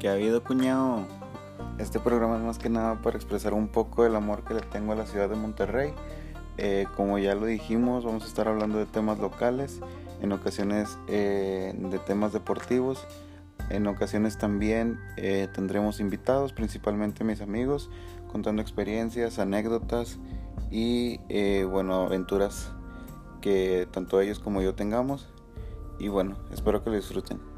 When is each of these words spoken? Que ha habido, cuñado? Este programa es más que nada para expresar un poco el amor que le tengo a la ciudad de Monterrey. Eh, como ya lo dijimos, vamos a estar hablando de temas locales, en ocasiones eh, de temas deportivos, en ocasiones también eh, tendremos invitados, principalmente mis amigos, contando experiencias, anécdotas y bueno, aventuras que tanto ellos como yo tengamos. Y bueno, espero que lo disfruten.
Que 0.00 0.08
ha 0.08 0.12
habido, 0.14 0.42
cuñado? 0.42 1.06
Este 1.78 2.00
programa 2.00 2.38
es 2.38 2.42
más 2.42 2.58
que 2.58 2.70
nada 2.70 3.02
para 3.02 3.18
expresar 3.18 3.52
un 3.52 3.68
poco 3.68 4.06
el 4.06 4.16
amor 4.16 4.44
que 4.44 4.54
le 4.54 4.62
tengo 4.62 4.92
a 4.92 4.96
la 4.96 5.04
ciudad 5.04 5.28
de 5.28 5.36
Monterrey. 5.36 5.92
Eh, 6.56 6.86
como 6.96 7.18
ya 7.18 7.34
lo 7.34 7.44
dijimos, 7.44 8.06
vamos 8.06 8.24
a 8.24 8.26
estar 8.26 8.48
hablando 8.48 8.78
de 8.78 8.86
temas 8.86 9.18
locales, 9.18 9.80
en 10.22 10.32
ocasiones 10.32 10.98
eh, 11.06 11.74
de 11.78 11.98
temas 11.98 12.32
deportivos, 12.32 13.06
en 13.68 13.86
ocasiones 13.86 14.38
también 14.38 14.98
eh, 15.18 15.48
tendremos 15.52 16.00
invitados, 16.00 16.54
principalmente 16.54 17.22
mis 17.22 17.42
amigos, 17.42 17.90
contando 18.32 18.62
experiencias, 18.62 19.38
anécdotas 19.38 20.18
y 20.70 21.18
bueno, 21.64 22.06
aventuras 22.06 22.72
que 23.42 23.86
tanto 23.90 24.18
ellos 24.22 24.38
como 24.38 24.62
yo 24.62 24.74
tengamos. 24.74 25.28
Y 25.98 26.08
bueno, 26.08 26.38
espero 26.50 26.82
que 26.82 26.88
lo 26.88 26.96
disfruten. 26.96 27.49